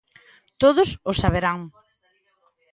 Todos 0.61 0.89
os 1.09 1.19
saberán. 1.21 1.59